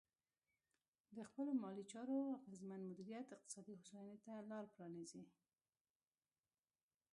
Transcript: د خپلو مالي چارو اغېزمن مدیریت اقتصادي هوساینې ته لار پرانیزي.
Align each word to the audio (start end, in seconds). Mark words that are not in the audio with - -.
د 1.15 1.17
خپلو 1.29 1.51
مالي 1.61 1.85
چارو 1.91 2.17
اغېزمن 2.43 2.81
مدیریت 2.89 3.27
اقتصادي 3.37 3.73
هوساینې 3.77 4.17
ته 4.25 4.33
لار 4.49 4.65
پرانیزي. 4.73 5.23